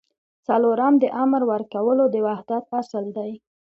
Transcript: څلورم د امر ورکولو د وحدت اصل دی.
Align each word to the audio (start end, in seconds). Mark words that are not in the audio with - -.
څلورم 0.47 0.93
د 0.99 1.05
امر 1.23 1.41
ورکولو 1.51 2.03
د 2.13 2.15
وحدت 2.27 2.63
اصل 2.81 3.05
دی. 3.17 3.31